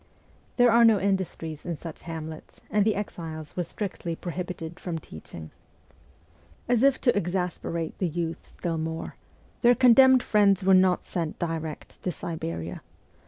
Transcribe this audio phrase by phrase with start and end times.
[0.57, 5.51] There are no industries in such hamlets, and the exiles were strictly prohibited from teaching.
[6.67, 9.15] As if to exasperate the youth still more,
[9.61, 12.81] their con WESTERN EUROPE 237 demned friends were not sent direct to Siberia.